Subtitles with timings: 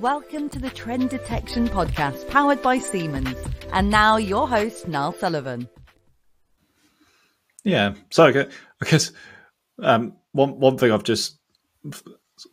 [0.00, 3.36] Welcome to the Trend Detection Podcast powered by Siemens.
[3.70, 5.68] And now your host, Niall Sullivan.
[7.64, 7.92] Yeah.
[8.08, 9.12] So I guess
[9.82, 11.38] um, one one thing I've just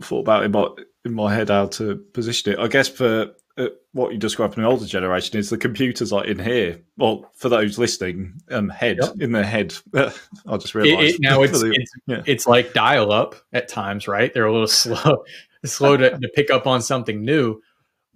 [0.04, 0.68] thought about in my
[1.06, 2.60] in my head how to position it.
[2.60, 6.26] I guess for uh, what you described from the older generation is the computers are
[6.26, 6.82] in here.
[6.98, 9.14] Well, for those listening, um, head yep.
[9.22, 9.74] in their head.
[9.96, 12.24] I just realized it, it, now it's the, it's, yeah.
[12.26, 14.34] it's like dial up at times, right?
[14.34, 15.24] They're a little slow
[15.66, 17.62] slow to, to pick up on something new,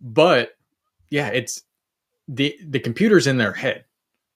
[0.01, 0.51] but
[1.09, 1.63] yeah, it's
[2.27, 3.85] the the computer's in their head,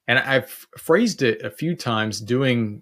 [0.07, 2.81] and I've phrased it a few times doing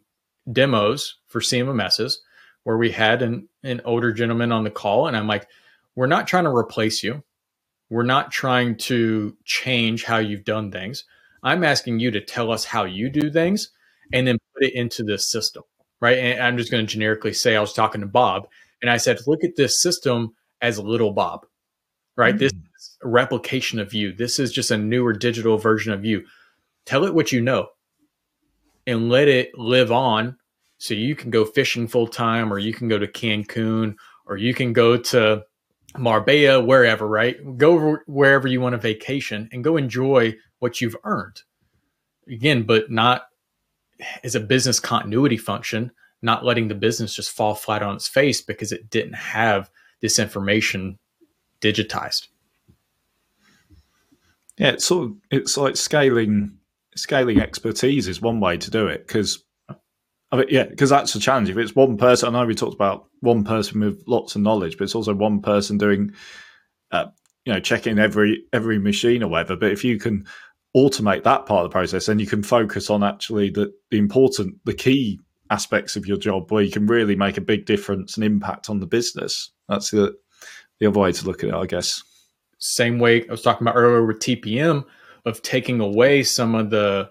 [0.52, 2.16] demos for CMMSs
[2.63, 5.48] where we had an an older gentleman on the call, and I'm like,
[5.96, 7.24] we're not trying to replace you
[7.90, 11.05] we're not trying to change how you've done things.
[11.44, 13.70] I'm asking you to tell us how you do things
[14.12, 15.63] and then put it into this system,
[16.02, 16.18] right?
[16.18, 18.48] And I'm just going to generically say I was talking to Bob
[18.84, 21.46] and I said, look at this system as little Bob,
[22.18, 22.35] right?
[22.35, 22.40] Mm-hmm.
[22.40, 24.12] This is a replication of you.
[24.12, 26.26] This is just a newer digital version of you.
[26.85, 27.68] Tell it what you know
[28.85, 30.35] and let it live on
[30.80, 34.54] so you can go fishing full time or you can go to Cancun or you
[34.54, 35.44] can go to
[35.98, 37.38] Marbella, wherever, right?
[37.57, 41.41] Go wherever you want a vacation and go enjoy what you've earned.
[42.27, 43.24] Again, but not
[44.26, 45.91] as a business continuity function,
[46.24, 49.70] not letting the business just fall flat on its face because it didn't have
[50.02, 50.98] this information
[51.62, 52.27] digitized.
[54.57, 56.57] Yeah, it's sort of it's like scaling
[56.96, 59.44] scaling expertise is one way to do it because
[60.32, 61.49] I mean, yeah, because that's a challenge.
[61.49, 64.78] If it's one person, I know we talked about one person with lots of knowledge,
[64.78, 66.13] but it's also one person doing,
[66.91, 67.06] uh,
[67.46, 69.56] you know, checking every every machine or whatever.
[69.56, 70.25] But if you can
[70.75, 74.56] automate that part of the process, then you can focus on actually the, the important,
[74.66, 75.19] the key
[75.50, 78.80] aspects of your job where you can really make a big difference and impact on
[78.80, 79.52] the business.
[79.68, 80.16] That's the
[80.80, 82.03] the other way to look at it, I guess.
[82.58, 84.85] Same way I was talking about earlier with TPM
[85.25, 87.09] of taking away some of the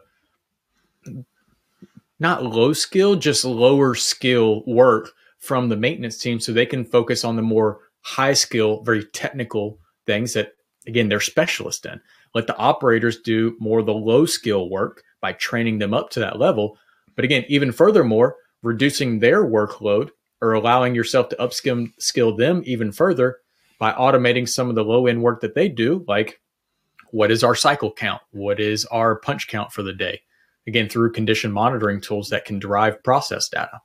[2.19, 7.25] not low skill, just lower skill work from the maintenance team so they can focus
[7.25, 10.53] on the more high skill, very technical things that,
[10.87, 12.01] again, they're specialists in.
[12.35, 16.21] Let the operators do more of the low skill work by training them up to
[16.21, 16.79] that level.
[17.15, 22.93] But again, even furthermore, reducing their workload or allowing yourself to upskill skill them even
[22.93, 23.39] further
[23.79, 26.41] by automating some of the low end work that they do, like
[27.11, 28.23] what is our cycle count?
[28.31, 30.23] What is our punch count for the day?
[30.67, 33.81] again through condition monitoring tools that can derive process data.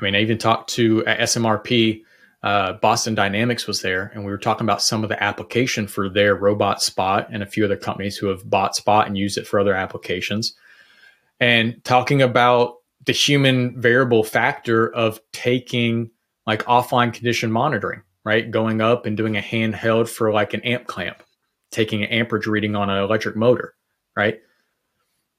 [0.00, 2.02] I mean, I even talked to SMRP,
[2.42, 6.08] uh, Boston Dynamics was there, and we were talking about some of the application for
[6.08, 9.46] their robot spot and a few other companies who have bought spot and used it
[9.46, 10.54] for other applications.
[11.38, 16.10] And talking about the human variable factor of taking
[16.46, 18.50] like offline condition monitoring, right?
[18.50, 21.22] Going up and doing a handheld for like an amp clamp
[21.70, 23.74] taking an amperage reading on an electric motor,
[24.16, 24.40] right?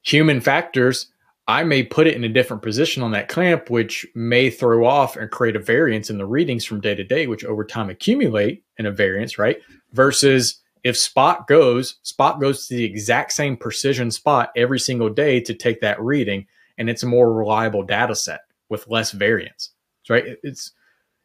[0.02, 1.08] Human factors,
[1.48, 5.16] I may put it in a different position on that clamp, which may throw off
[5.16, 8.64] and create a variance in the readings from day to day, which over time accumulate
[8.78, 9.58] in a variance, right?
[9.92, 15.40] Versus if spot goes, spot goes to the exact same precision spot every single day
[15.40, 16.46] to take that reading,
[16.78, 19.70] and it's a more reliable data set with less variance,
[20.08, 20.36] right?
[20.42, 20.72] It's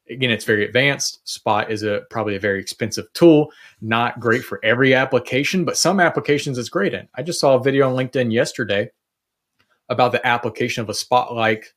[0.10, 1.28] again, it's very advanced.
[1.28, 3.52] Spot is a probably a very expensive tool,
[3.82, 7.08] not great for every application, but some applications it's great in.
[7.16, 8.90] I just saw a video on LinkedIn yesterday
[9.90, 11.74] about the application of a spot-like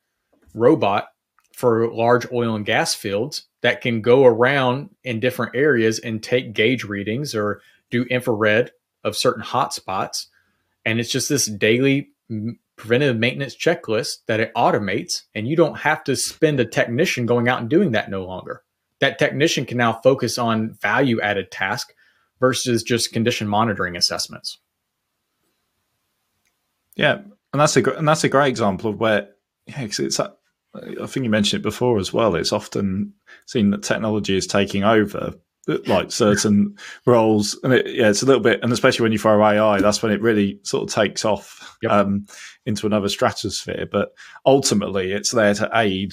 [0.54, 1.08] robot
[1.52, 6.54] for large oil and gas fields that can go around in different areas and take
[6.54, 7.60] gauge readings or
[7.90, 8.72] do infrared
[9.04, 10.28] of certain hot spots.
[10.84, 12.10] And it's just this daily
[12.76, 17.48] preventive maintenance checklist that it automates, and you don't have to spend a technician going
[17.48, 18.62] out and doing that no longer.
[19.00, 21.94] That technician can now focus on value added task
[22.38, 24.58] versus just condition monitoring assessments.
[26.96, 27.20] Yeah,
[27.52, 29.28] and that's a and that's a great example of where
[29.66, 32.34] yeah, it's I think you mentioned it before as well.
[32.36, 33.12] It's often
[33.46, 35.34] seen that technology is taking over,
[35.86, 36.76] like certain
[37.06, 40.02] roles, and it, yeah, it's a little bit, and especially when you throw AI, that's
[40.02, 41.92] when it really sort of takes off yep.
[41.92, 42.26] um,
[42.66, 43.88] into another stratosphere.
[43.90, 44.12] But
[44.46, 46.12] ultimately, it's there to aid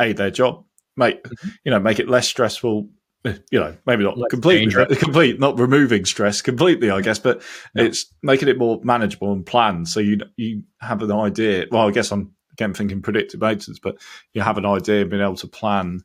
[0.00, 0.64] aid their job,
[0.96, 1.48] make mm-hmm.
[1.64, 2.88] you know, make it less stressful.
[3.24, 7.42] Eh, you know, maybe not less completely, complete, not removing stress completely, I guess, but
[7.74, 7.84] no.
[7.84, 9.88] it's making it more manageable and planned.
[9.88, 11.66] So you you have an idea.
[11.70, 13.96] Well, I guess I'm again thinking predictive maintenance, but
[14.34, 16.00] you have an idea of being able to plan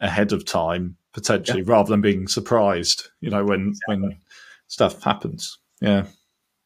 [0.00, 1.72] ahead of time potentially, yeah.
[1.72, 3.08] rather than being surprised.
[3.20, 3.96] You know, when exactly.
[3.96, 4.18] when
[4.66, 5.58] stuff happens.
[5.80, 6.04] Yeah,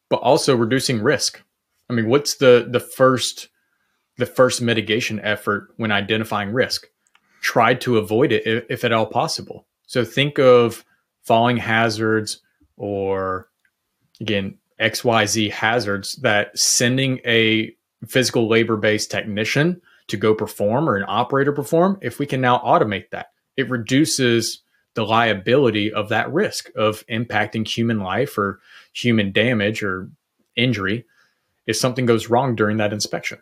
[0.09, 1.41] but also reducing risk.
[1.89, 3.47] I mean, what's the the first
[4.17, 6.87] the first mitigation effort when identifying risk?
[7.41, 9.65] Try to avoid it if, if at all possible.
[9.93, 10.83] So think of
[11.21, 12.41] falling hazards
[12.77, 13.47] or
[14.19, 17.75] again XYZ hazards that sending a
[18.07, 22.57] physical labor based technician to go perform or an operator perform, if we can now
[22.57, 24.63] automate that, it reduces
[24.95, 28.61] the liability of that risk of impacting human life or
[28.93, 30.09] human damage or
[30.55, 31.05] injury
[31.67, 33.37] if something goes wrong during that inspection.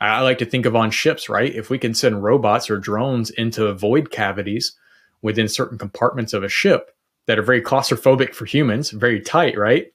[0.00, 1.54] I like to think of on ships, right?
[1.54, 4.76] If we can send robots or drones into void cavities
[5.24, 6.90] within certain compartments of a ship
[7.26, 9.86] that are very claustrophobic for humans, very tight, right?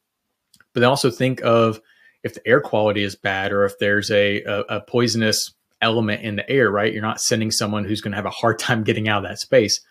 [0.73, 1.79] But then also think of
[2.23, 5.53] if the air quality is bad or if there's a, a, a poisonous
[5.83, 6.91] element in the air, right?
[6.91, 9.37] You're not sending someone who's going to have a hard time getting out of that
[9.37, 9.81] space.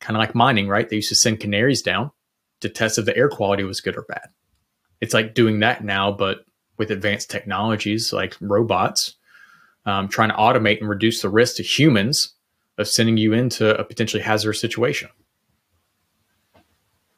[0.00, 0.88] Kind of like mining, right?
[0.88, 2.10] They used to send canaries down
[2.62, 4.28] to test if the air quality was good or bad.
[5.00, 6.40] It's like doing that now, but
[6.78, 9.14] with advanced technologies like robots,
[9.84, 12.34] um, trying to automate and reduce the risk to humans
[12.78, 15.08] of sending you into a potentially hazardous situation.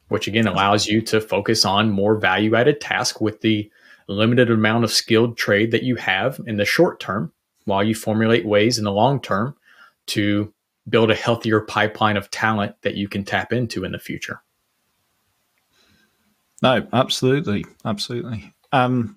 [0.08, 3.70] Which again allows you to focus on more value added tasks with the
[4.06, 7.32] limited amount of skilled trade that you have in the short term
[7.66, 9.54] while you formulate ways in the long term
[10.06, 10.52] to
[10.88, 14.40] build a healthier pipeline of talent that you can tap into in the future.
[16.62, 18.52] No, absolutely, absolutely.
[18.72, 19.16] Um,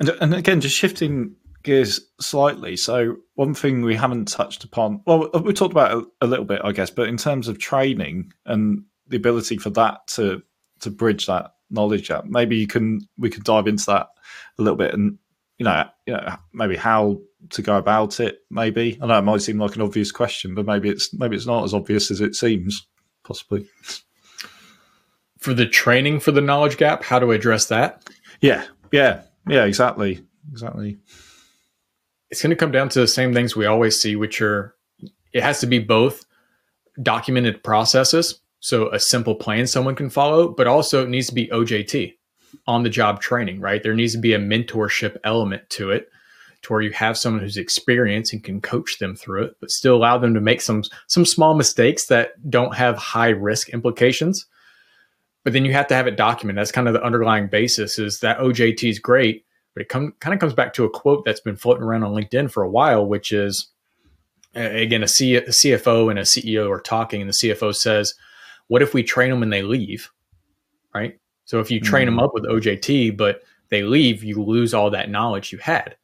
[0.00, 2.76] and and again, just shifting gears slightly.
[2.76, 6.44] So one thing we haven't touched upon, well, uh, we talked about a, a little
[6.44, 10.42] bit, I guess, but in terms of training and the ability for that to
[10.80, 14.08] to bridge that knowledge gap, maybe you can we could dive into that
[14.58, 15.18] a little bit and
[15.58, 17.20] you know, you know, maybe how
[17.50, 18.38] to go about it.
[18.50, 21.46] Maybe I know it might seem like an obvious question, but maybe it's maybe it's
[21.46, 22.86] not as obvious as it seems.
[23.24, 23.66] Possibly.
[25.38, 28.08] For the training for the knowledge gap, how to address that?
[28.40, 29.64] Yeah, yeah, yeah.
[29.64, 30.98] Exactly, exactly.
[32.32, 34.74] It's going to come down to the same things we always see, which are
[35.34, 36.24] it has to be both
[37.02, 41.48] documented processes, so a simple plan someone can follow, but also it needs to be
[41.48, 42.14] OJT
[42.66, 43.82] on the job training, right?
[43.82, 46.08] There needs to be a mentorship element to it
[46.62, 49.96] to where you have someone who's experienced and can coach them through it, but still
[49.96, 54.46] allow them to make some some small mistakes that don't have high risk implications.
[55.44, 56.60] But then you have to have it documented.
[56.60, 60.34] That's kind of the underlying basis is that OJT is great, but it come, kind
[60.34, 63.06] of comes back to a quote that's been floating around on LinkedIn for a while,
[63.06, 63.72] which is
[64.54, 68.14] again, a, C, a CFO and a CEO are talking, and the CFO says,
[68.68, 70.10] What if we train them and they leave?
[70.94, 71.18] Right.
[71.44, 72.16] So if you train mm-hmm.
[72.16, 75.96] them up with OJT, but they leave, you lose all that knowledge you had.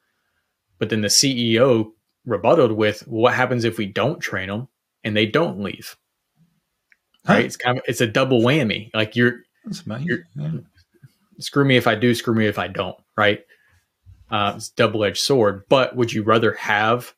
[0.78, 1.92] But then the CEO
[2.24, 4.68] rebutted with, well, "What happens if we don't train them
[5.04, 5.96] and they don't leave?"
[7.26, 7.34] Huh?
[7.34, 7.44] Right?
[7.44, 8.90] It's kind of it's a double whammy.
[8.94, 9.40] Like you're,
[10.04, 10.50] you're yeah.
[11.40, 12.96] screw me if I do, screw me if I don't.
[13.16, 13.44] Right?
[14.30, 15.64] Uh, it's double edged sword.
[15.68, 17.14] But would you rather have?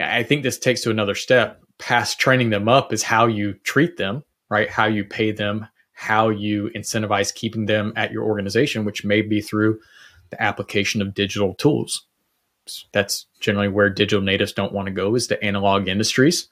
[0.00, 1.62] I think this takes to another step.
[1.78, 4.68] Past training them up is how you treat them, right?
[4.68, 9.40] How you pay them, how you incentivize keeping them at your organization, which may be
[9.40, 9.80] through
[10.30, 12.06] the application of digital tools.
[12.92, 16.48] That's generally where digital natives don't want to go is the analog industries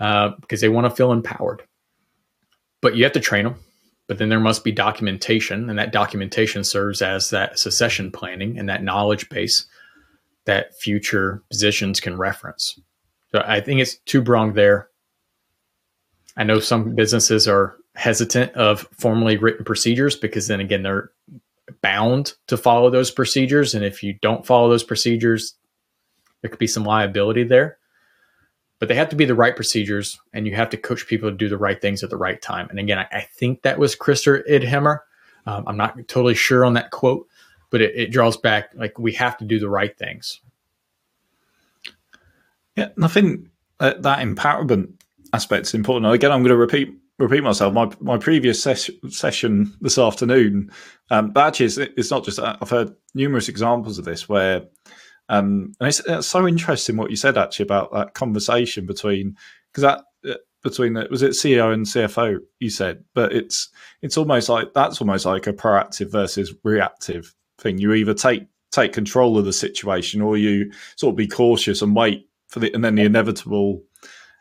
[0.00, 1.62] uh, because they want to feel empowered.
[2.80, 3.56] But you have to train them.
[4.08, 8.68] But then there must be documentation, and that documentation serves as that succession planning and
[8.68, 9.66] that knowledge base
[10.46, 12.80] that future positions can reference.
[13.32, 14.88] So I think it's two pronged there.
[16.38, 21.10] I know some businesses are hesitant of formally written procedures because then again they're
[21.82, 25.54] bound to follow those procedures and if you don't follow those procedures
[26.40, 27.77] there could be some liability there
[28.78, 31.36] but they have to be the right procedures and you have to coach people to
[31.36, 33.96] do the right things at the right time and again i, I think that was
[33.96, 35.00] Christer Idhammar
[35.46, 37.26] um, i'm not totally sure on that quote
[37.70, 40.40] but it, it draws back like we have to do the right things
[42.76, 44.92] yeah i think that, empowerment
[45.32, 47.74] aspect is important again i'm going to repeat repeat myself.
[47.74, 50.70] My my previous ses- session this afternoon,
[51.10, 52.58] um, but actually, it's, not just that.
[52.60, 54.62] I've heard numerous examples of this where,
[55.28, 59.36] um, and it's, it's, so interesting what you said actually about that conversation between
[59.70, 63.68] because that uh, between the, was it CEO and CFO you said, but it's
[64.02, 67.78] it's almost like that's almost like a proactive versus reactive thing.
[67.78, 71.96] You either take take control of the situation or you sort of be cautious and
[71.96, 73.82] wait for the and then the inevitable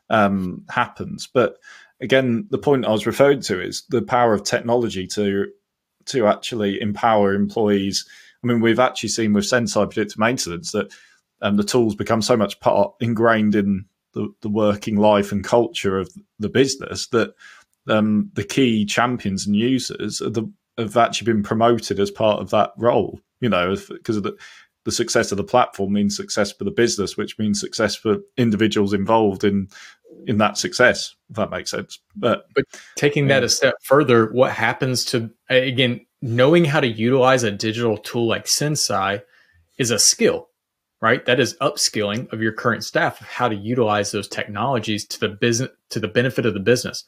[0.10, 1.58] um, happens, but
[2.02, 5.48] again, the point I was referring to is the power of technology to
[6.08, 8.08] to actually empower employees.
[8.50, 10.94] I mean, we've actually seen with Senseye predictive maintenance that
[11.42, 15.98] um, the tools become so much part ingrained in the, the working life and culture
[15.98, 17.34] of the business that
[17.88, 22.72] um, the key champions and users the, have actually been promoted as part of that
[22.78, 23.20] role.
[23.40, 24.36] You know, because of the
[24.86, 28.94] the success of the platform means success for the business, which means success for individuals
[28.94, 29.68] involved in
[30.26, 31.14] in that success.
[31.30, 32.00] If that makes sense.
[32.16, 32.64] But but
[32.96, 37.98] taking that a step further, what happens to again knowing how to utilize a digital
[37.98, 39.22] tool like Senseye
[39.78, 40.50] is a skill,
[41.02, 41.26] right?
[41.26, 45.30] That is upskilling of your current staff of how to utilize those technologies to the
[45.30, 47.04] business to the benefit of the business.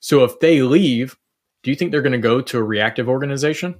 [0.00, 1.16] So if they leave,
[1.62, 3.74] do you think they're going to go to a reactive organization?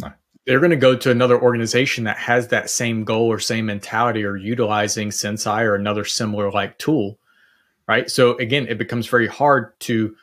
[0.00, 0.12] No.
[0.46, 4.24] They're going to go to another organization that has that same goal or same mentality
[4.24, 7.18] or utilizing Senseye or another similar like tool,
[7.88, 8.10] right?
[8.10, 10.14] So again, it becomes very hard to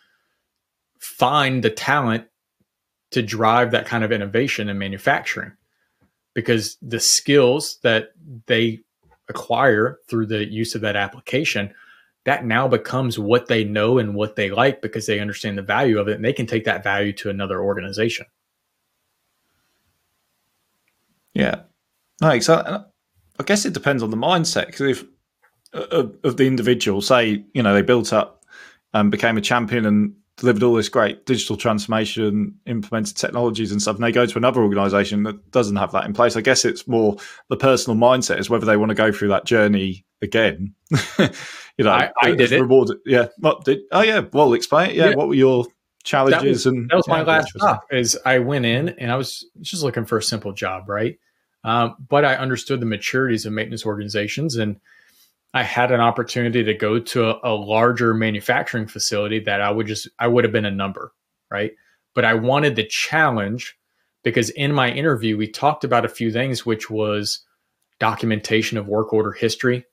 [1.00, 2.26] find the talent
[3.12, 5.54] to drive that kind of innovation in manufacturing
[6.34, 8.12] because the skills that
[8.46, 8.82] they
[9.30, 11.74] acquire through the use of that application
[12.26, 15.98] that now becomes what they know and what they like because they understand the value
[15.98, 18.26] of it and they can take that value to another organization.
[21.34, 21.62] Yeah.
[22.22, 22.86] No, so
[23.40, 25.06] I guess it depends on the mindset because if
[25.74, 28.44] uh, of, of, the individual, say, you know, they built up
[28.94, 33.96] and became a champion and delivered all this great digital transformation, implemented technologies and stuff,
[33.96, 36.38] and they go to another organization that doesn't have that in place.
[36.38, 37.18] I guess it's more
[37.50, 40.76] the personal mindset is whether they want to go through that journey again.
[41.20, 42.62] you know, I, I did it.
[42.62, 42.98] Rewarded.
[43.06, 43.28] Yeah.
[43.40, 43.80] What did?
[43.92, 44.22] Oh, yeah.
[44.32, 44.96] Well, explain it.
[44.96, 45.10] Yeah.
[45.10, 45.16] yeah.
[45.16, 45.66] What were your
[46.04, 46.42] challenges?
[46.42, 47.86] That was, and that was my last stop.
[47.92, 51.18] Is I went in and I was just looking for a simple job, right?
[51.64, 54.80] Um, but I understood the maturities of maintenance organizations, and
[55.54, 59.88] I had an opportunity to go to a, a larger manufacturing facility that I would
[59.88, 61.14] just I would have been a number,
[61.50, 61.72] right?
[62.14, 63.78] But I wanted the challenge
[64.24, 67.46] because in my interview we talked about a few things, which was
[68.00, 69.86] documentation of work order history,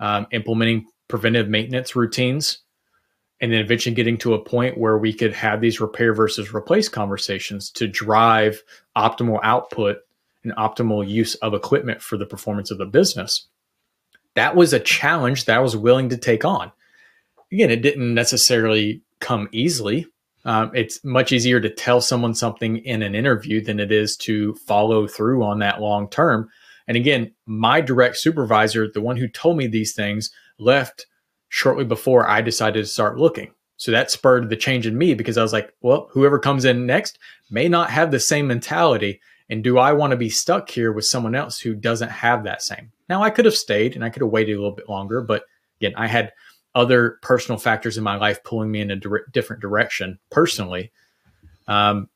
[0.00, 2.58] um, implementing preventive maintenance routines,
[3.40, 6.88] and then eventually getting to a point where we could have these repair versus replace
[6.88, 8.62] conversations to drive
[8.96, 9.98] optimal output
[10.42, 13.48] and optimal use of equipment for the performance of the business.
[14.36, 16.70] That was a challenge that I was willing to take on.
[17.50, 20.06] Again, it didn't necessarily come easily.
[20.44, 24.54] Um, it's much easier to tell someone something in an interview than it is to
[24.54, 26.48] follow through on that long term.
[26.86, 31.06] And again, my direct supervisor, the one who told me these things, left
[31.48, 33.52] shortly before I decided to start looking.
[33.76, 36.86] So that spurred the change in me because I was like, well, whoever comes in
[36.86, 37.18] next
[37.50, 39.20] may not have the same mentality.
[39.48, 42.62] And do I want to be stuck here with someone else who doesn't have that
[42.62, 42.92] same?
[43.08, 45.44] Now, I could have stayed and I could have waited a little bit longer, but
[45.80, 46.32] again, I had
[46.74, 50.92] other personal factors in my life pulling me in a dire- different direction personally.
[51.68, 52.08] Um,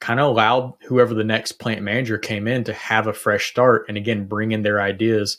[0.00, 3.84] kind of allowed whoever the next plant manager came in to have a fresh start
[3.86, 5.38] and again bring in their ideas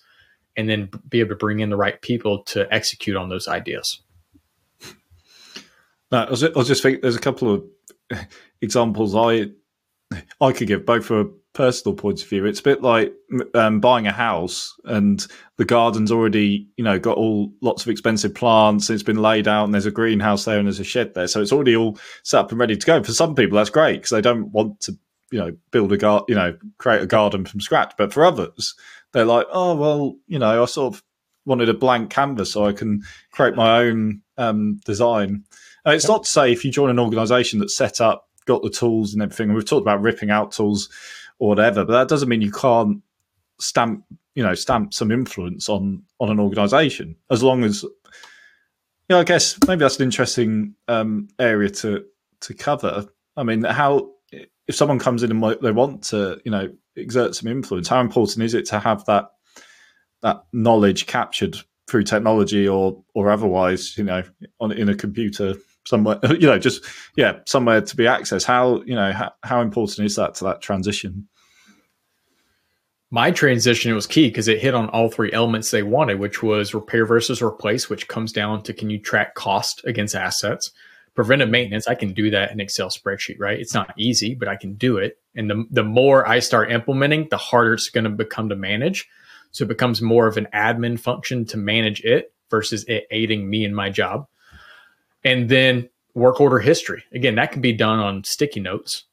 [0.56, 4.02] and then be able to bring in the right people to execute on those ideas.
[6.12, 7.66] No, I was, I was just thinking there's a couple of
[8.62, 9.48] examples I
[10.40, 12.46] I could give both for personal point of view.
[12.46, 13.14] It's a bit like
[13.54, 15.26] um, buying a house and
[15.58, 18.90] the garden's already, you know, got all lots of expensive plants.
[18.90, 21.28] It's been laid out and there's a greenhouse there and there's a shed there.
[21.28, 23.02] So it's already all set up and ready to go.
[23.04, 24.98] For some people, that's great because they don't want to,
[25.32, 27.94] you know, build a garden, you know, create a garden from scratch.
[27.98, 28.76] But for others,
[29.12, 31.04] they're like, oh well, you know, I sort of
[31.46, 35.44] wanted a blank canvas so I can create my own um, design.
[35.86, 36.10] And it's yep.
[36.10, 39.22] not to say if you join an organisation that's set up, got the tools and
[39.22, 39.50] everything.
[39.50, 40.90] And we've talked about ripping out tools
[41.40, 43.02] or whatever, but that doesn't mean you can't
[43.60, 44.04] stamp,
[44.36, 47.84] you know, stamp some influence on on an organisation as long as.
[49.10, 52.06] You know, I guess maybe that's an interesting um, area to
[52.40, 53.06] to cover.
[53.36, 54.12] I mean, how
[54.68, 58.44] if someone comes in and they want to, you know, exert some influence, how important
[58.44, 59.32] is it to have that
[60.22, 64.24] that knowledge captured through technology or or otherwise, you know,
[64.60, 66.84] on in a computer somewhere, you know, just
[67.16, 68.46] yeah, somewhere to be accessed.
[68.46, 71.28] How you know how, how important is that to that transition?
[73.12, 76.74] My transition was key because it hit on all three elements they wanted, which was
[76.74, 80.72] repair versus replace, which comes down to can you track cost against assets
[81.16, 83.60] preventive maintenance, I can do that in Excel spreadsheet, right?
[83.60, 85.20] It's not easy, but I can do it.
[85.36, 89.08] And the, the more I start implementing, the harder it's going to become to manage.
[89.52, 93.66] So it becomes more of an admin function to manage it versus it aiding me
[93.66, 94.28] in my job.
[95.24, 97.04] And then work order history.
[97.14, 99.06] Again, that can be done on sticky notes,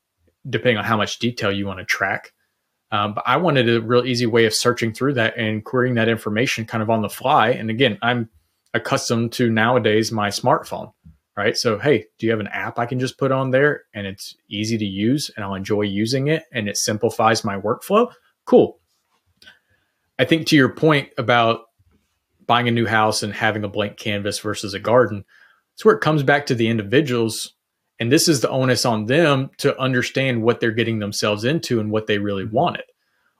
[0.48, 2.32] depending on how much detail you want to track.
[2.92, 6.08] Um, but I wanted a real easy way of searching through that and querying that
[6.08, 7.50] information kind of on the fly.
[7.50, 8.28] And again, I'm
[8.74, 10.92] accustomed to nowadays my smartphone
[11.40, 11.56] right?
[11.56, 14.36] So, hey, do you have an app I can just put on there and it's
[14.50, 18.12] easy to use and I'll enjoy using it and it simplifies my workflow?
[18.44, 18.78] Cool.
[20.18, 21.62] I think to your point about
[22.46, 25.24] buying a new house and having a blank canvas versus a garden,
[25.80, 27.54] it's where it comes back to the individuals.
[27.98, 31.90] And this is the onus on them to understand what they're getting themselves into and
[31.90, 32.84] what they really wanted.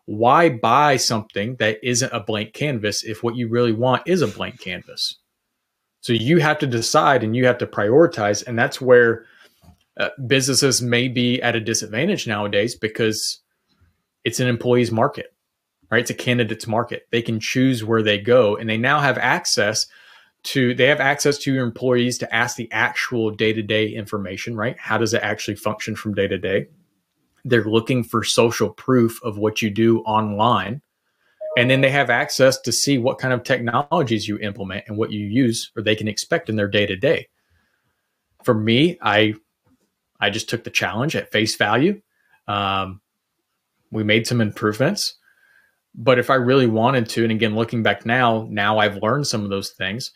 [0.07, 4.27] why buy something that isn't a blank canvas if what you really want is a
[4.27, 5.19] blank canvas?
[6.01, 8.45] So you have to decide and you have to prioritize.
[8.47, 9.27] And that's where
[9.99, 13.41] uh, businesses may be at a disadvantage nowadays because
[14.25, 15.35] it's an employee's market,
[15.91, 16.01] right?
[16.01, 17.03] It's a candidate's market.
[17.13, 19.87] They can choose where they go and they now have access
[20.43, 24.77] to they have access to your employees to ask the actual day-to-day information right?
[24.79, 26.67] How does it actually function from day to day
[27.45, 30.83] they're looking for social proof of what you do online.
[31.57, 35.11] And then they have access to see what kind of technologies you implement and what
[35.11, 37.29] you use or they can expect in their day-to-day.
[38.45, 39.35] For me i
[40.21, 42.01] i just took the challenge at face value.
[42.47, 43.01] Um,
[43.91, 45.17] we made some improvements.
[45.95, 49.43] But if i really wanted to and again looking back now now i've learned some
[49.43, 50.13] of those things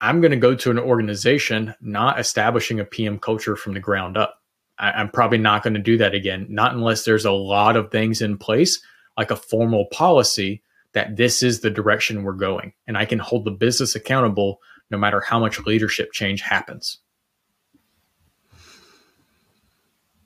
[0.00, 4.16] I'm going to go to an organization not establishing a PM culture from the ground
[4.16, 4.40] up.
[4.78, 7.90] I, I'm probably not going to do that again, not unless there's a lot of
[7.90, 8.80] things in place,
[9.16, 12.72] like a formal policy that this is the direction we're going.
[12.86, 16.98] And I can hold the business accountable no matter how much leadership change happens.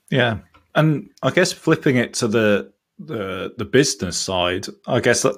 [0.09, 0.39] Yeah.
[0.73, 5.35] And I guess flipping it to the the the business side, I guess that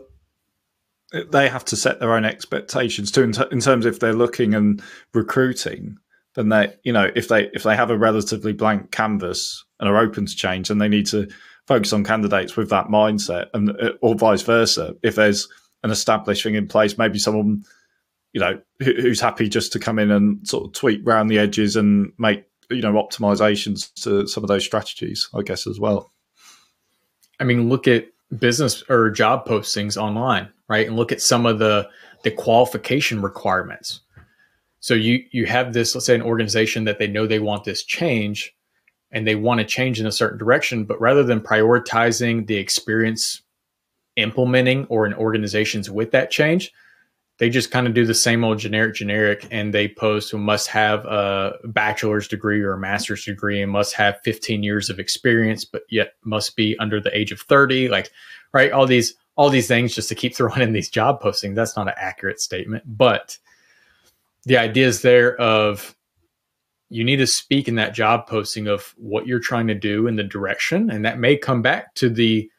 [1.11, 4.53] they have to set their own expectations too in, t- in terms if they're looking
[4.53, 4.81] and
[5.13, 5.97] recruiting
[6.35, 9.97] then they you know if they if they have a relatively blank canvas and are
[9.97, 11.27] open to change then they need to
[11.65, 14.95] focus on candidates with that mindset and uh, or vice versa.
[15.03, 15.49] If there's
[15.83, 17.63] an established thing in place maybe someone
[18.33, 21.39] you know who, who's happy just to come in and sort of tweak around the
[21.39, 26.11] edges and make you know optimizations to some of those strategies i guess as well.
[27.39, 30.87] I mean look at business or job postings online right?
[30.87, 31.89] And look at some of the
[32.23, 34.01] the qualification requirements.
[34.79, 37.83] So you you have this, let's say, an organization that they know they want this
[37.83, 38.55] change,
[39.11, 43.41] and they want to change in a certain direction, but rather than prioritizing the experience
[44.15, 46.71] implementing or in organizations with that change,
[47.37, 50.67] they just kind of do the same old generic generic and they post who must
[50.67, 55.63] have a bachelor's degree or a master's degree and must have 15 years of experience
[55.63, 58.09] but yet must be under the age of 30 like
[58.53, 61.55] right all these all these things just to keep throwing in these job postings.
[61.55, 63.37] That's not an accurate statement, but
[64.45, 65.95] the idea is there of
[66.89, 70.15] you need to speak in that job posting of what you're trying to do in
[70.15, 72.49] the direction, and that may come back to the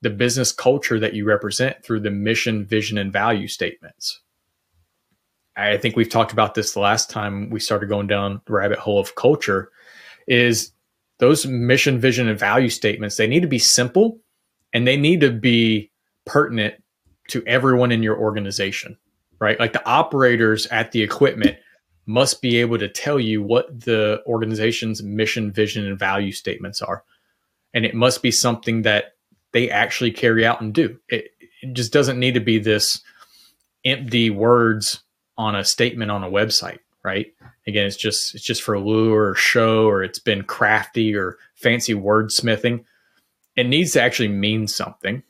[0.00, 4.20] the business culture that you represent through the mission, vision, and value statements.
[5.56, 8.78] I think we've talked about this the last time we started going down the rabbit
[8.78, 9.70] hole of culture.
[10.26, 10.72] Is
[11.18, 13.16] those mission, vision, and value statements?
[13.16, 14.18] They need to be simple,
[14.72, 15.90] and they need to be
[16.24, 16.82] pertinent
[17.28, 18.96] to everyone in your organization,
[19.38, 19.58] right?
[19.58, 21.56] Like the operators at the equipment
[22.06, 27.02] must be able to tell you what the organization's mission, vision, and value statements are.
[27.72, 29.14] And it must be something that
[29.52, 30.98] they actually carry out and do.
[31.08, 31.30] It,
[31.62, 33.02] it just doesn't need to be this
[33.84, 35.02] empty words
[35.36, 37.32] on a statement on a website, right?
[37.66, 41.94] Again, it's just it's just for lure or show or it's been crafty or fancy
[41.94, 42.84] wordsmithing.
[43.56, 45.22] It needs to actually mean something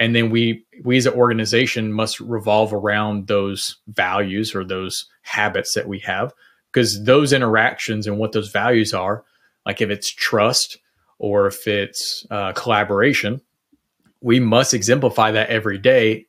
[0.00, 5.74] and then we we as an organization must revolve around those values or those habits
[5.74, 6.32] that we have.
[6.72, 9.24] Because those interactions and what those values are
[9.66, 10.78] like if it's trust
[11.18, 13.40] or if it's uh, collaboration
[14.22, 16.26] we must exemplify that every day.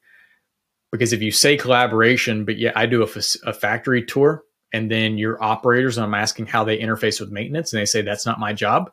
[0.92, 3.08] Because if you say collaboration but yeah i do a,
[3.46, 7.72] a factory tour and then your operators and i'm asking how they interface with maintenance
[7.72, 8.92] and they say that's not my job.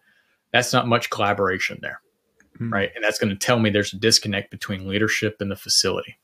[0.52, 2.00] That's not much collaboration there
[2.60, 2.72] mm-hmm.
[2.72, 2.90] right?
[2.94, 6.18] And that's going to tell me there's a disconnect between leadership and the facility.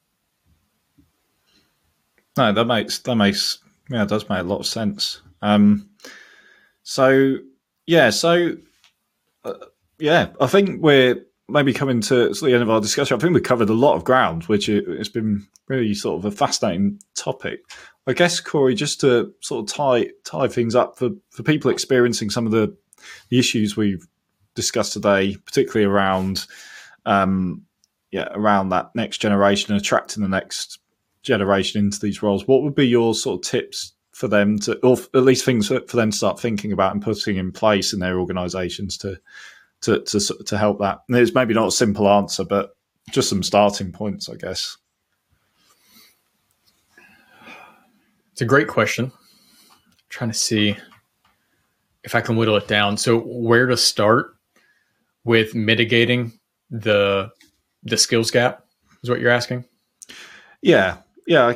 [2.36, 3.58] No, that makes that makes
[3.90, 5.20] yeah, it does make a lot of sense.
[5.42, 5.88] Um,
[6.82, 7.36] so
[7.86, 8.56] yeah, so
[9.44, 9.54] uh,
[9.98, 13.16] yeah, I think we're maybe coming to the end of our discussion.
[13.16, 16.34] I think we covered a lot of ground, which it's been really sort of a
[16.34, 17.60] fascinating topic.
[18.06, 22.30] I guess Corey, just to sort of tie tie things up for for people experiencing
[22.30, 22.76] some of the,
[23.30, 24.06] the issues we've
[24.54, 26.46] discussed today, particularly around
[27.06, 27.62] um,
[28.10, 30.78] yeah around that next generation and attracting the next
[31.22, 32.46] generation into these roles.
[32.46, 35.80] What would be your sort of tips for them to, or at least things for,
[35.80, 39.18] them to start thinking about and putting in place in their organisations to
[39.82, 41.00] to to to help that?
[41.08, 42.76] And it's maybe not a simple answer, but
[43.10, 44.76] just some starting points, I guess.
[48.32, 49.12] It's a great question.
[49.14, 50.76] I'm trying to see
[52.02, 52.96] if I can whittle it down.
[52.96, 54.36] So, where to start?
[55.24, 56.32] With mitigating
[56.70, 57.30] the
[57.82, 58.64] the skills gap
[59.02, 59.64] is what you're asking
[60.62, 61.52] yeah yeah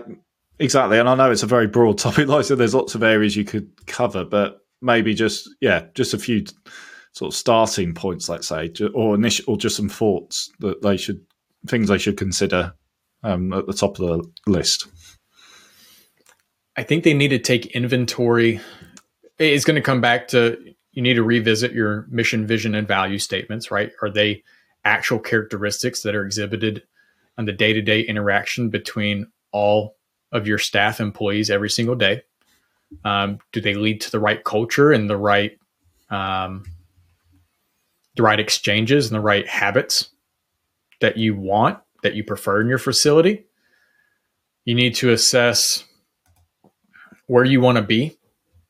[0.58, 3.36] exactly and i know it's a very broad topic like so there's lots of areas
[3.36, 6.44] you could cover but maybe just yeah just a few
[7.12, 11.20] sort of starting points let's say or initial or just some thoughts that they should
[11.66, 12.72] things they should consider
[13.22, 14.86] um, at the top of the list?
[16.76, 18.60] I think they need to take inventory.
[19.38, 20.58] It's going to come back to
[20.92, 23.92] you need to revisit your mission, vision, and value statements, right?
[24.02, 24.42] Are they
[24.84, 26.82] actual characteristics that are exhibited
[27.36, 29.96] on the day to day interaction between all
[30.32, 32.22] of your staff employees every single day?
[33.04, 35.58] Um, do they lead to the right culture and the right
[36.10, 36.64] um,
[38.16, 40.08] the right exchanges and the right habits
[41.00, 43.44] that you want that you prefer in your facility?
[44.64, 45.84] You need to assess
[47.26, 48.17] where you want to be.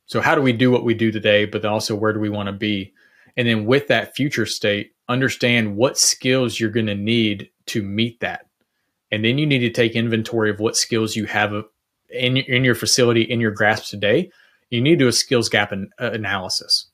[0.08, 2.48] So, how do we do what we do today, but also where do we want
[2.48, 2.92] to be?
[3.36, 8.18] And then with that future state, understand what skills you're going to need to meet
[8.20, 8.46] that.
[9.12, 11.52] And then you need to take inventory of what skills you have
[12.08, 14.30] in, in your facility, in your grasp today.
[14.70, 16.86] You need to do a skills gap an, uh, analysis.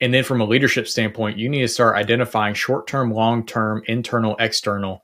[0.00, 3.82] And then from a leadership standpoint, you need to start identifying short term, long term,
[3.86, 5.02] internal, external,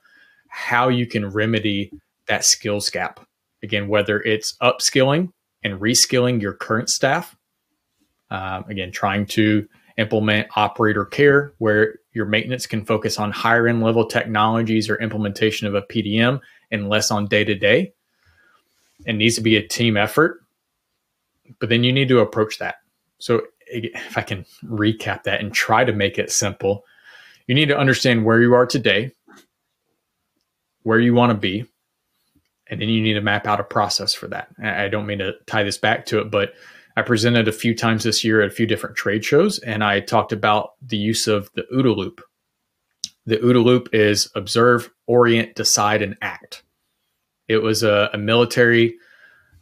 [0.48, 1.92] how you can remedy
[2.26, 3.20] that skills gap.
[3.62, 7.36] Again, whether it's upskilling and reskilling your current staff,
[8.30, 9.68] um, again, trying to
[9.98, 15.66] implement operator care where your maintenance can focus on higher end level technologies or implementation
[15.66, 17.92] of a PDM and less on day to day.
[19.06, 20.42] It needs to be a team effort,
[21.58, 22.76] but then you need to approach that.
[23.18, 23.42] So,
[23.72, 26.84] if I can recap that and try to make it simple,
[27.46, 29.12] you need to understand where you are today,
[30.82, 31.66] where you want to be,
[32.70, 34.48] and then you need to map out a process for that.
[34.62, 36.54] I don't mean to tie this back to it, but
[36.96, 40.00] I presented a few times this year at a few different trade shows, and I
[40.00, 42.20] talked about the use of the OODA loop.
[43.26, 46.62] The OODA loop is observe, orient, decide, and act.
[47.48, 48.96] It was a, a military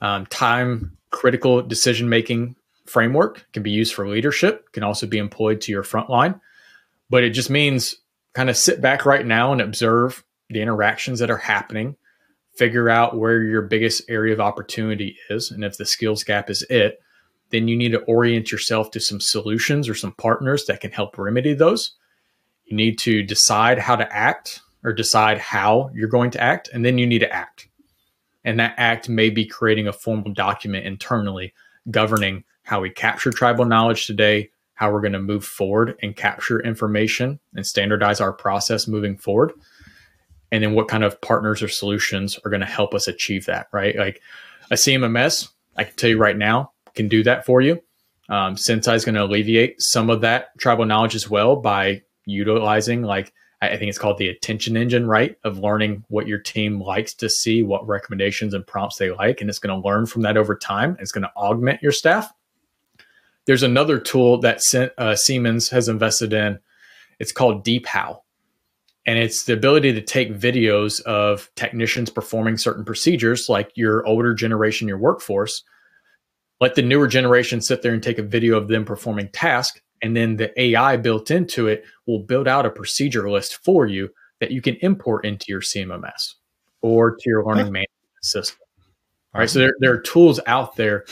[0.01, 3.39] um, time critical decision making framework.
[3.39, 6.41] It can be used for leadership, can also be employed to your front line.
[7.11, 7.97] But it just means
[8.35, 11.97] kind of sit back right now and observe the interactions that are happening,
[12.59, 15.51] figure out where your biggest area of opportunity is.
[15.53, 17.01] And if the skills gap is it,
[17.51, 21.17] then you need to orient yourself to some solutions or some partners that can help
[21.17, 21.93] remedy those.
[22.67, 26.85] You need to decide how to act or decide how you're going to act, and
[26.85, 27.69] then you need to act.
[28.45, 31.55] And that act may be creating a formal document internally
[31.91, 36.61] governing how we capture tribal knowledge today, how we're going to move forward and capture
[36.61, 39.53] information and standardize our process moving forward.
[40.51, 43.69] And then what kind of partners or solutions are going to help us achieve that,
[43.73, 43.97] right?
[43.97, 44.23] Like
[44.71, 47.81] a CMMS, I can tell you right now, can do that for you.
[48.29, 53.03] Um, Senseye is going to alleviate some of that tribal knowledge as well by utilizing,
[53.03, 55.37] like, I think it's called the attention engine, right?
[55.43, 59.41] Of learning what your team likes to see, what recommendations and prompts they like.
[59.41, 60.97] And it's going to learn from that over time.
[61.01, 62.33] It's going to augment your staff.
[63.47, 64.61] There's another tool that
[64.99, 66.61] uh, Siemens has invested in.
[67.19, 68.21] It's called DeepHow.
[69.09, 74.35] And it's the ability to take videos of technicians performing certain procedures, like your older
[74.35, 75.63] generation, your workforce,
[76.61, 80.15] let the newer generation sit there and take a video of them performing task and
[80.15, 84.09] then the ai built into it will build out a procedure list for you
[84.41, 86.35] that you can import into your cmms
[86.83, 87.89] or to your learning management
[88.23, 88.59] system.
[89.35, 91.05] All right so there, there are tools out there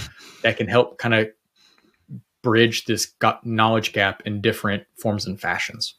[0.43, 1.29] that can help kind of
[2.43, 5.97] bridge this knowledge gap in different forms and fashions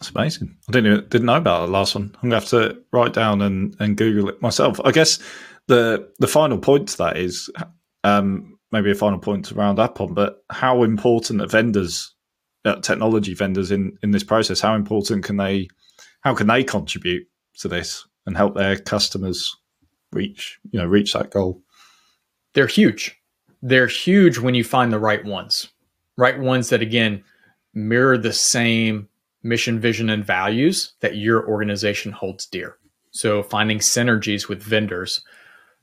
[0.00, 0.56] that's amazing.
[0.66, 2.16] I didn't didn't know about the last one.
[2.22, 4.80] I'm gonna have to write down and, and Google it myself.
[4.82, 5.18] I guess
[5.66, 7.50] the the final point to that is
[8.02, 12.14] um, maybe a final point to round up on, but how important are vendors,
[12.64, 14.60] uh, technology vendors in in this process?
[14.60, 15.68] How important can they,
[16.22, 17.26] how can they contribute
[17.58, 19.54] to this and help their customers
[20.12, 21.62] reach you know reach that goal?
[22.54, 23.20] They're huge.
[23.60, 25.68] They're huge when you find the right ones,
[26.16, 27.22] right ones that again
[27.74, 29.09] mirror the same
[29.42, 32.76] mission, vision, and values that your organization holds dear.
[33.10, 35.22] So finding synergies with vendors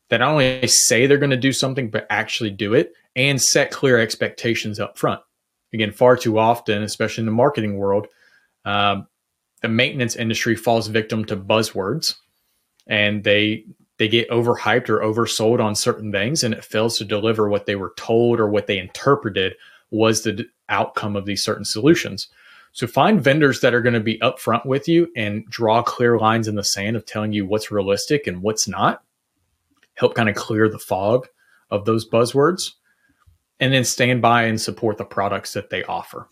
[0.10, 3.72] that not only say they're going to do something, but actually do it and set
[3.72, 5.22] clear expectations up front.
[5.74, 8.08] Again, far too often, especially in the marketing world,
[8.64, 9.08] um,
[9.62, 12.16] the maintenance industry falls victim to buzzwords
[12.86, 13.66] and they
[13.98, 17.76] they get overhyped or oversold on certain things and it fails to deliver what they
[17.76, 19.56] were told or what they interpreted
[19.90, 22.28] was the outcome of these certain solutions.
[22.78, 26.48] So find vendors that are going to be upfront with you and draw clear lines
[26.48, 29.02] in the sand of telling you what's realistic and what's not
[29.96, 31.28] help kind of clear the fog
[31.72, 32.74] of those buzzwords,
[33.60, 36.30] and then stand by and support the products that they offer.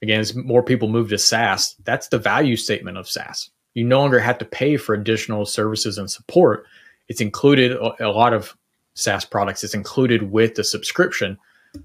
[0.00, 3.50] Again, as more people move to SaaS, that's the value statement of SaaS.
[3.74, 6.64] You no longer have to pay for additional services and support.
[7.08, 8.56] It's included a lot of
[8.94, 11.38] SaaS products, it's included with the subscription.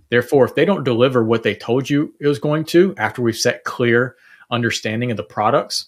[0.10, 3.36] Therefore, if they don't deliver what they told you it was going to after we've
[3.36, 4.16] set clear
[4.52, 5.88] understanding of the products,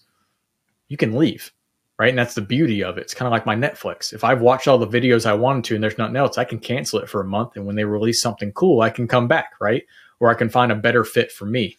[0.88, 1.52] you can leave,
[1.98, 2.10] right?
[2.10, 3.02] And that's the beauty of it.
[3.02, 4.12] It's kind of like my Netflix.
[4.12, 6.58] If I've watched all the videos I wanted to and there's nothing else, I can
[6.58, 7.56] cancel it for a month.
[7.56, 9.84] And when they release something cool, I can come back, right?
[10.20, 11.76] Or I can find a better fit for me.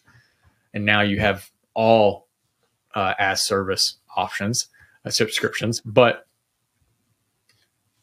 [0.74, 2.28] And now you have all
[2.94, 4.68] uh, as service options,
[5.04, 6.26] uh, subscriptions, but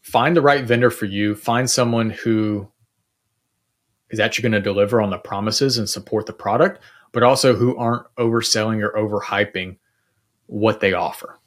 [0.00, 1.34] find the right vendor for you.
[1.34, 2.68] Find someone who
[4.10, 6.80] is actually going to deliver on the promises and support the product,
[7.12, 9.76] but also who aren't overselling or overhyping
[10.46, 11.38] what they offer.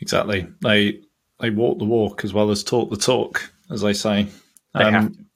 [0.00, 0.46] Exactly.
[0.62, 1.00] They
[1.40, 4.26] they walk the walk as well as talk the talk, as they say.
[4.74, 5.26] They um,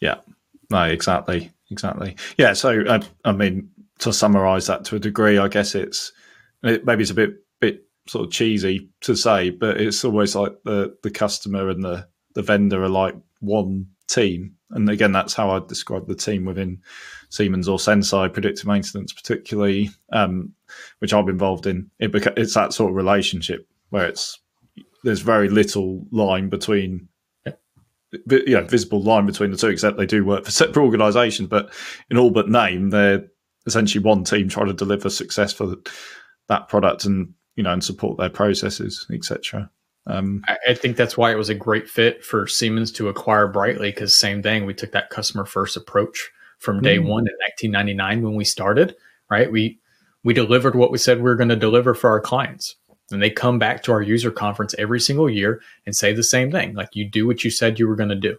[0.00, 0.16] yeah.
[0.70, 1.52] No, exactly.
[1.70, 2.16] Exactly.
[2.38, 2.52] Yeah.
[2.52, 6.12] So, I, I mean, to summarize that to a degree, I guess it's
[6.62, 10.52] it, maybe it's a bit bit sort of cheesy to say, but it's always like
[10.64, 14.54] the the customer and the the vendor are like one team.
[14.70, 16.80] And again, that's how I describe the team within
[17.28, 20.52] Siemens or Senseye predictive maintenance, particularly, um,
[21.00, 21.90] which I'm involved in.
[21.98, 24.40] It beca- it's that sort of relationship where it's
[25.04, 27.08] there's very little line between
[28.30, 31.48] you know, visible line between the two, except they do work for separate organisations.
[31.48, 31.72] But
[32.10, 33.24] in all but name, they're
[33.66, 35.76] essentially one team trying to deliver success for
[36.48, 39.70] that product and you know and support their processes, etc.
[40.06, 43.90] Um, I, think that's why it was a great fit for Siemens to acquire Brightly
[43.90, 47.06] because same thing, we took that customer first approach from day mm.
[47.06, 47.34] one in
[47.70, 48.96] 1999 when we started.
[49.30, 49.78] Right, we
[50.24, 52.74] we delivered what we said we were going to deliver for our clients,
[53.12, 56.50] and they come back to our user conference every single year and say the same
[56.50, 58.36] thing, like you do what you said you were going to do.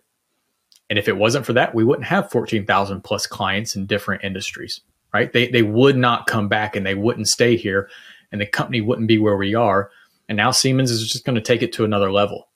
[0.89, 4.81] And if it wasn't for that, we wouldn't have 14,000 plus clients in different industries,
[5.13, 5.31] right?
[5.31, 7.89] They, they would not come back and they wouldn't stay here
[8.31, 9.89] and the company wouldn't be where we are
[10.29, 12.49] and now Siemens is just going to take it to another level.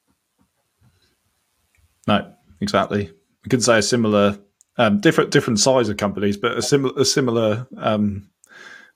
[2.07, 3.11] No, exactly.
[3.43, 4.37] We could say a similar,
[4.77, 8.29] um, different different size of companies, but a similar a similar um,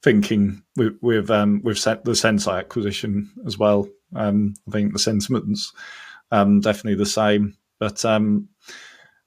[0.01, 3.87] thinking with with um, with the Senseye acquisition as well.
[4.15, 5.73] Um, I think the sentiments
[6.31, 8.47] um, definitely the same, but um,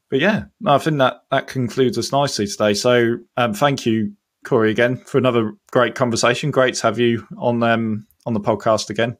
[0.08, 2.74] but yeah, I think that that concludes us nicely today.
[2.74, 4.12] So thank you,
[4.44, 6.50] Corey, again for another great conversation.
[6.50, 9.16] Great to have you on um, on the podcast again.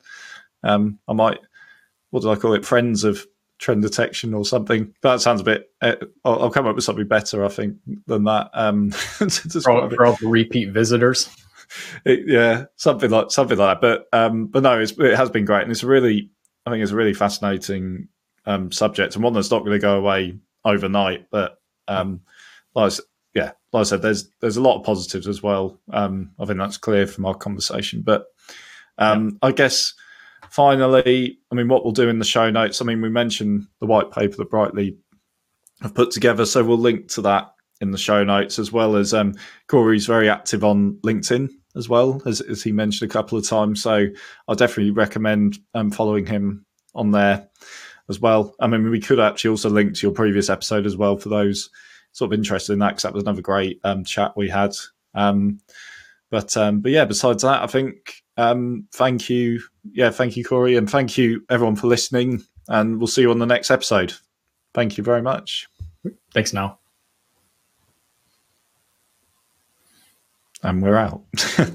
[0.62, 1.38] Um, I might,
[2.10, 2.64] what do I call it?
[2.64, 3.26] Friends of
[3.58, 4.94] trend detection or something.
[5.02, 5.70] That sounds a bit.
[5.80, 8.50] Uh, I'll, I'll, come up with something better, I think, than that.
[8.52, 11.28] Um, for, all, for all the repeat visitors.
[12.04, 14.04] It, yeah, something like something like that.
[14.12, 16.30] But um, but no, it has been great, and it's really,
[16.64, 18.08] I think it's a really fascinating
[18.44, 21.30] um, subject, and one that's not going to go away overnight.
[21.30, 22.20] But um,
[22.74, 22.92] like
[23.34, 25.80] yeah, like I said, there's there's a lot of positives as well.
[25.90, 28.02] Um, I think that's clear from our conversation.
[28.02, 28.26] But
[28.98, 29.48] um, yeah.
[29.48, 29.92] I guess
[30.50, 33.87] finally, I mean, what we'll do in the show notes, I mean, we mentioned the
[33.87, 34.96] white paper that Brightly
[35.83, 39.12] have put together, so we'll link to that in the show notes as well as
[39.12, 39.35] um,
[39.66, 43.83] Corey's very active on LinkedIn as well as, as he mentioned a couple of times.
[43.83, 44.07] So
[44.48, 47.48] I definitely recommend um, following him on there
[48.09, 48.54] as well.
[48.61, 51.70] I mean, we could actually also link to your previous episode as well for those
[52.12, 54.72] sort of interested in that because that was another great um, chat we had.
[55.14, 55.61] Um,
[56.30, 59.61] but um, but yeah, besides that, I think um, thank you,
[59.92, 62.42] yeah, thank you, Corey, and thank you everyone for listening.
[62.68, 64.14] And we'll see you on the next episode.
[64.73, 65.68] Thank you very much.
[66.33, 66.79] Thanks, now.
[70.62, 71.23] And we're out.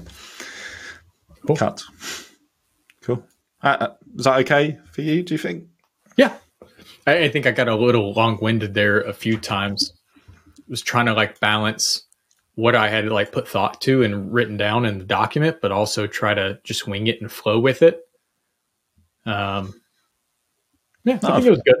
[1.46, 1.56] cool.
[1.56, 1.82] Cut.
[3.02, 3.24] Cool.
[3.62, 5.22] Uh, uh, is that okay for you?
[5.22, 5.64] Do you think?
[6.16, 6.34] Yeah,
[7.06, 9.92] I, I think I got a little long winded there a few times.
[10.18, 12.04] I was trying to like balance
[12.60, 16.06] what I had like put thought to and written down in the document, but also
[16.06, 18.00] try to just wing it and flow with it.
[19.24, 19.80] Um,
[21.04, 21.76] yeah, I think it was good.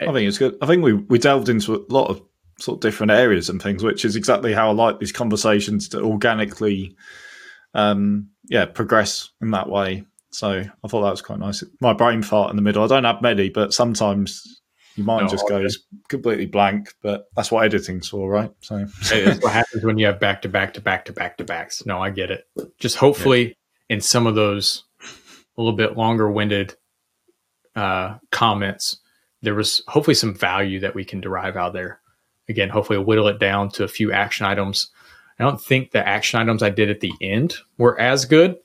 [0.00, 0.56] I think it's good.
[0.62, 2.22] I think we we delved into a lot of
[2.58, 6.00] sort of different areas and things, which is exactly how I like these conversations to
[6.00, 6.96] organically,
[7.74, 10.04] um, yeah, progress in that way.
[10.30, 11.62] So I thought that was quite nice.
[11.82, 12.82] My brain fart in the middle.
[12.82, 14.62] I don't have many, but sometimes
[14.96, 15.78] your mind no, just goes
[16.08, 16.92] completely blank.
[17.02, 18.50] But that's what editing's for, right?
[18.60, 18.86] So
[19.24, 21.84] that's what happens when you have back to back to back to back to backs.
[21.86, 22.46] No, I get it.
[22.78, 23.96] Just hopefully yeah.
[23.96, 24.84] in some of those
[25.56, 26.74] a little bit longer winded
[27.74, 28.98] uh, comments,
[29.42, 32.00] there was hopefully some value that we can derive out there.
[32.48, 34.90] Again, hopefully whittle it down to a few action items.
[35.38, 38.56] I don't think the action items I did at the end were as good,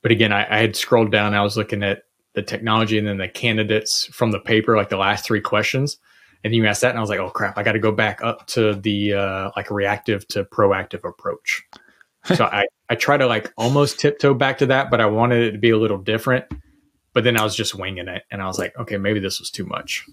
[0.00, 1.34] but again, I, I had scrolled down.
[1.34, 2.04] I was looking at
[2.36, 5.98] the technology and then the candidates from the paper, like the last three questions.
[6.44, 7.58] And you asked that, and I was like, "Oh crap!
[7.58, 11.64] I got to go back up to the uh, like reactive to proactive approach."
[12.36, 15.52] so I I try to like almost tiptoe back to that, but I wanted it
[15.52, 16.44] to be a little different.
[17.14, 19.50] But then I was just winging it, and I was like, "Okay, maybe this was
[19.50, 20.04] too much."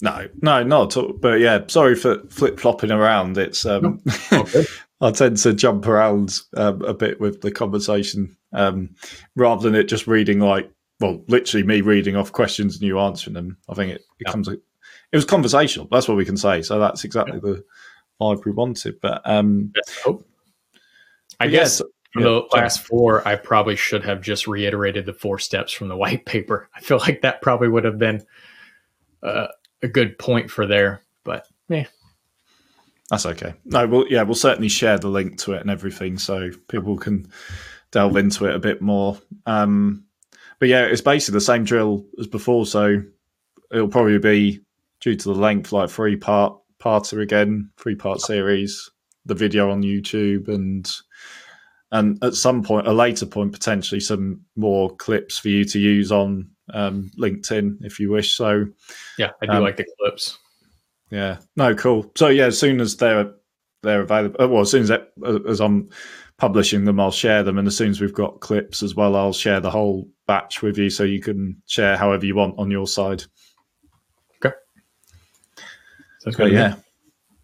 [0.00, 1.12] No, no, not at all.
[1.12, 3.36] But yeah, sorry for flip flopping around.
[3.36, 4.00] It's um,
[4.32, 4.64] okay.
[5.00, 8.94] I tend to jump around um, a bit with the conversation um,
[9.36, 13.34] rather than it just reading like, well, literally me reading off questions and you answering
[13.34, 13.56] them.
[13.68, 14.54] I think it becomes yeah.
[14.54, 14.56] a,
[15.12, 15.88] it was conversational.
[15.90, 16.62] That's what we can say.
[16.62, 17.52] So that's exactly yeah.
[17.52, 17.64] the
[18.20, 19.00] vibe we wanted.
[19.00, 19.72] But um,
[21.40, 21.80] I guess
[22.12, 25.88] from yeah, the last four, I probably should have just reiterated the four steps from
[25.88, 26.68] the white paper.
[26.74, 28.24] I feel like that probably would have been
[29.22, 29.48] uh,
[29.82, 31.02] a good point for there.
[31.24, 31.86] But yeah,
[33.10, 33.54] that's okay.
[33.64, 37.30] No, we'll yeah, we'll certainly share the link to it and everything, so people can
[37.90, 39.18] delve into it a bit more.
[39.46, 40.04] Um,
[40.58, 43.02] but yeah, it's basically the same drill as before, so
[43.72, 44.60] it'll probably be
[45.00, 48.90] due to the length, like three part parter again, three part series,
[49.26, 50.90] the video on YouTube, and
[51.92, 56.12] and at some point, a later point, potentially some more clips for you to use
[56.12, 58.36] on um, LinkedIn if you wish.
[58.36, 58.66] So
[59.18, 60.38] yeah, I do um, like the clips.
[61.10, 61.38] Yeah.
[61.56, 62.10] No, cool.
[62.16, 63.32] So yeah, as soon as they're
[63.82, 65.88] they're available, uh, well, as soon as that, uh, as I'm
[66.38, 69.32] publishing them, I'll share them, and as soon as we've got clips as well, I'll
[69.32, 72.86] share the whole batch with you, so you can share however you want on your
[72.86, 73.24] side.
[74.36, 74.54] Okay.
[76.20, 76.52] Sounds good.
[76.52, 76.76] Yeah.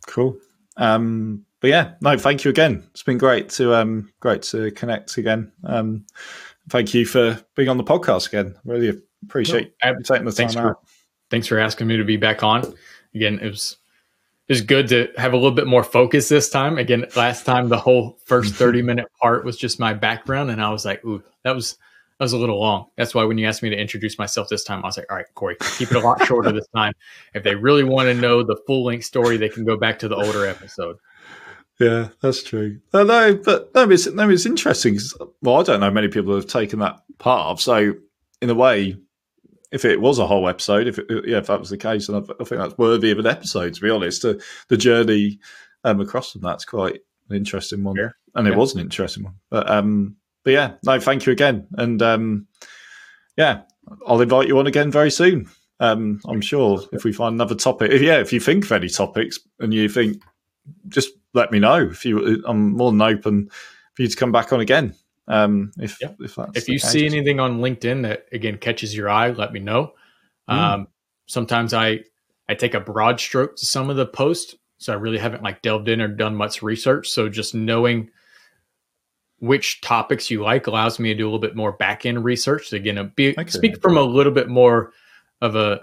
[0.07, 0.37] Cool.
[0.77, 2.85] Um, but yeah, no, thank you again.
[2.91, 5.53] It's been great to um, great to connect again.
[5.65, 6.07] Um,
[6.69, 8.55] thank you for being on the podcast again.
[8.65, 10.63] Really appreciate no, taking the time thanks out.
[10.63, 10.79] For,
[11.31, 12.75] thanks for asking me to be back on
[13.15, 13.77] again, it was
[14.49, 16.79] was good to have a little bit more focus this time.
[16.79, 20.71] Again, last time the whole first 30 minute part was just my background, and I
[20.71, 21.77] was like, ooh, that was
[22.19, 22.87] that was a little long.
[22.97, 25.17] That's why when you asked me to introduce myself this time, I was like, all
[25.17, 26.93] right, Corey, keep it a lot shorter this time.
[27.35, 30.09] If they really want to know the full length story, they can go back to
[30.09, 30.97] the older episode.
[31.81, 32.79] Yeah, that's true.
[32.93, 34.99] No, no but no, it's, no, it's interesting.
[35.43, 37.95] Well, I don't know many people have taken that part So,
[38.41, 38.97] in a way,
[39.75, 42.17] if it was a whole episode, if it, yeah, if that was the case, and
[42.17, 43.75] I, I think that's worthy of an episode.
[43.75, 44.35] To be honest, uh,
[44.69, 45.41] the journey
[45.83, 48.11] um, across from that's quite an interesting one, yeah.
[48.37, 48.57] and it yeah.
[48.57, 49.35] was an interesting one.
[49.51, 52.47] But um, but yeah, no, thank you again, and um,
[53.37, 53.63] yeah,
[54.07, 55.51] I'll invite you on again very soon.
[55.81, 58.89] Um, I'm sure if we find another topic, if, yeah, if you think of any
[58.89, 60.23] topics and you think,
[60.89, 61.83] just let me know.
[61.83, 63.51] If you, I'm more than open
[63.95, 64.95] for you to come back on again.
[65.27, 66.11] Um, if yeah.
[66.21, 66.91] if, if you case.
[66.91, 69.93] see anything on LinkedIn that again catches your eye, let me know.
[70.49, 70.55] Mm.
[70.55, 70.89] Um,
[71.27, 72.01] sometimes I
[72.49, 75.63] I take a broad stroke to some of the posts, so I really haven't like
[75.63, 77.09] delved in or done much research.
[77.09, 78.11] So just knowing
[79.39, 82.69] which topics you like allows me to do a little bit more back end research.
[82.69, 84.93] So again, be, speak from a little bit more
[85.41, 85.81] of a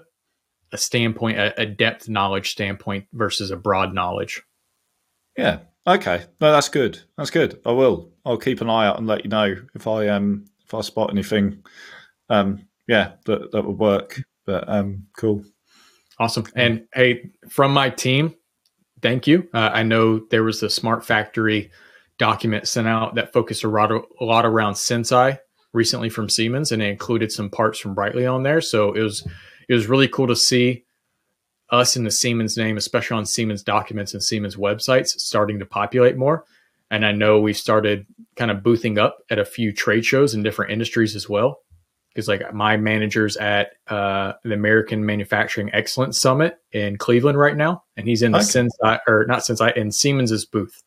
[0.71, 4.41] a standpoint, a, a depth knowledge standpoint versus a broad knowledge.
[5.37, 6.99] Yeah, Okay, no, that's good.
[7.17, 7.59] That's good.
[7.65, 8.11] I will.
[8.25, 11.09] I'll keep an eye out and let you know if I um if I spot
[11.11, 11.63] anything.
[12.29, 14.21] Um, yeah, that that would work.
[14.45, 15.43] But um, cool.
[16.19, 16.45] Awesome.
[16.55, 18.35] And hey, from my team,
[19.01, 19.49] thank you.
[19.53, 21.71] Uh, I know there was a Smart Factory
[22.19, 25.39] document sent out that focused a lot, a lot around Senseye
[25.73, 28.61] recently from Siemens, and it included some parts from Brightly on there.
[28.61, 29.27] So it was
[29.67, 30.85] it was really cool to see
[31.71, 36.17] us in the Siemens name, especially on Siemens documents and Siemens websites, starting to populate
[36.17, 36.43] more.
[36.89, 38.05] And I know we've started
[38.35, 41.59] kind of boothing up at a few trade shows in different industries as well.
[42.13, 47.83] Because like my manager's at uh, the American Manufacturing Excellence Summit in Cleveland right now,
[47.95, 48.67] and he's in the okay.
[48.67, 50.83] Senseye or not Senseye in Siemens's booth.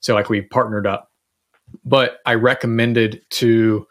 [0.00, 1.10] So like we partnered up.
[1.86, 3.86] But I recommended to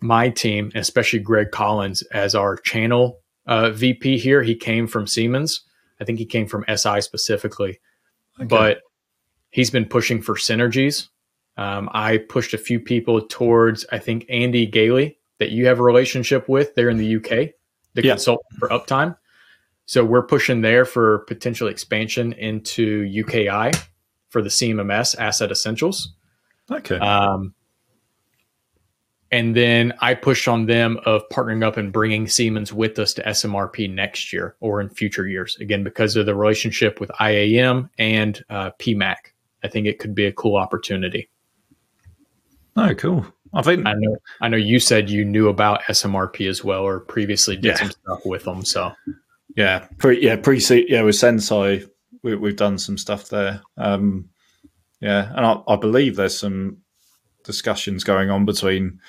[0.00, 4.42] my team, especially Greg Collins, as our channel uh, VP here.
[4.42, 5.62] He came from Siemens.
[6.00, 7.78] I think he came from SI specifically,
[8.38, 8.46] okay.
[8.46, 8.80] but
[9.50, 11.08] he's been pushing for synergies.
[11.56, 15.82] Um, I pushed a few people towards, I think, Andy Gailey, that you have a
[15.82, 17.54] relationship with there in the UK,
[17.94, 18.12] the yeah.
[18.12, 19.16] consultant for Uptime.
[19.86, 23.72] So we're pushing there for potential expansion into UKI
[24.30, 26.14] for the CMMS Asset Essentials.
[26.70, 26.98] Okay.
[26.98, 27.54] Um,
[29.34, 33.22] and then I pushed on them of partnering up and bringing Siemens with us to
[33.24, 35.56] SMRP next year or in future years.
[35.60, 39.16] Again, because of the relationship with IAM and uh, PMAC,
[39.64, 41.28] I think it could be a cool opportunity.
[42.76, 43.26] Oh, cool!
[43.52, 44.16] I think I know.
[44.40, 47.74] I know you said you knew about SMRP as well, or previously did yeah.
[47.74, 48.64] some stuff with them.
[48.64, 48.92] So,
[49.56, 51.88] yeah, pre yeah pre yeah with Senseye,
[52.22, 53.62] we, have done some stuff there.
[53.78, 54.28] Um,
[55.00, 56.83] yeah, and I, I believe there's some
[57.44, 59.00] discussions going on between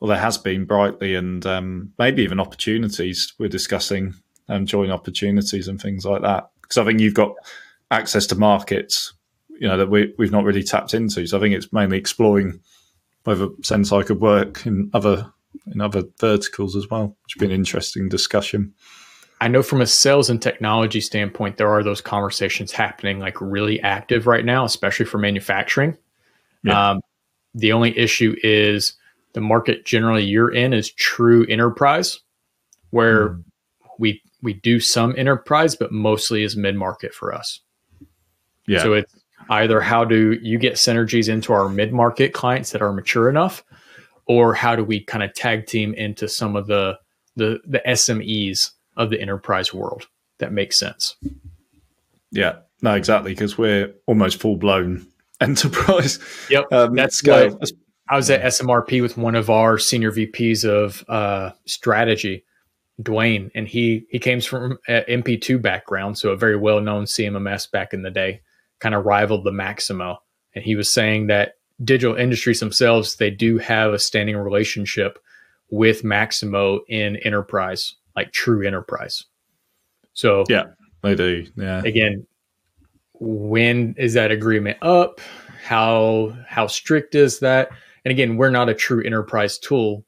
[0.00, 3.34] well, there has been brightly and um, maybe even opportunities.
[3.38, 4.14] We're discussing
[4.48, 7.34] um, joint opportunities and things like that because I think you've got
[7.90, 9.12] access to markets,
[9.48, 11.26] you know, that we, we've not really tapped into.
[11.26, 12.60] So I think it's mainly exploring
[13.24, 15.30] whether Senseye could work in other
[15.66, 18.72] in other verticals as well, which would be an interesting discussion.
[19.40, 23.80] I know from a sales and technology standpoint, there are those conversations happening like really
[23.80, 25.96] active right now, especially for manufacturing.
[26.62, 26.90] Yeah.
[26.90, 27.00] Um,
[27.54, 28.94] the only issue is
[29.32, 32.20] the market generally you're in is true enterprise,
[32.90, 33.44] where mm.
[33.98, 37.60] we we do some enterprise, but mostly is mid market for us.
[38.66, 38.82] Yeah.
[38.82, 39.14] So it's
[39.48, 43.64] either how do you get synergies into our mid market clients that are mature enough,
[44.26, 46.98] or how do we kind of tag team into some of the
[47.36, 50.06] the the SMEs of the enterprise world
[50.38, 51.16] that makes sense.
[52.32, 55.06] Yeah, no, exactly, because we're almost full blown
[55.40, 56.18] enterprise.
[56.50, 57.22] Yep, um, that's.
[57.22, 57.58] What,
[58.10, 62.44] I was at SMRP with one of our senior VPs of uh, strategy,
[63.00, 67.70] Dwayne, and he he came from an MP2 background, so a very well known CMMS
[67.70, 68.40] back in the day,
[68.80, 70.18] kind of rivaled the Maximo.
[70.54, 75.18] And he was saying that digital industries themselves they do have a standing relationship
[75.70, 79.24] with Maximo in enterprise, like true enterprise.
[80.14, 80.64] So yeah,
[81.02, 81.46] they do.
[81.56, 81.82] Yeah.
[81.84, 82.26] Again,
[83.20, 85.20] when is that agreement up?
[85.62, 87.70] How how strict is that?
[88.04, 90.04] And again, we're not a true enterprise tool.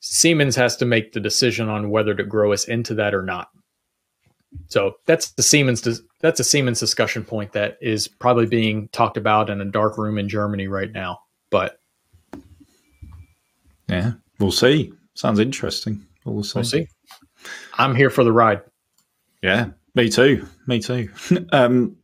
[0.00, 3.48] Siemens has to make the decision on whether to grow us into that or not.
[4.68, 5.82] So that's the Siemens
[6.20, 10.16] that's a Siemens discussion point that is probably being talked about in a dark room
[10.16, 11.20] in Germany right now.
[11.50, 11.78] But
[13.88, 14.92] yeah, we'll see.
[15.14, 16.06] Sounds interesting.
[16.24, 16.58] We'll see.
[16.58, 16.88] We'll see.
[17.74, 18.62] I'm here for the ride.
[19.42, 20.46] Yeah, me too.
[20.66, 21.10] Me too.
[21.52, 21.96] um,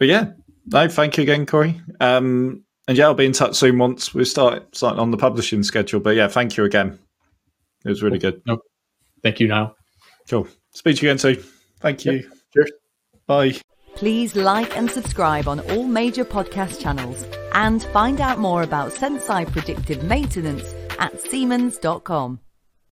[0.00, 0.32] but yeah,
[0.66, 1.80] no, thank you again, Corey.
[2.00, 5.62] Um, and yeah, I'll be in touch soon once we start starting on the publishing
[5.62, 6.00] schedule.
[6.00, 6.98] But yeah, thank you again.
[7.84, 8.42] It was really good.
[8.46, 8.58] No,
[9.22, 9.46] thank you.
[9.46, 9.76] Now,
[10.28, 10.48] cool.
[10.72, 11.36] Speak to you again soon.
[11.80, 12.12] Thank you.
[12.12, 12.24] Yep.
[12.54, 12.72] Cheers.
[13.26, 13.60] Bye.
[13.94, 19.52] Please like and subscribe on all major podcast channels and find out more about Senseye
[19.52, 22.40] predictive maintenance at Siemens.com.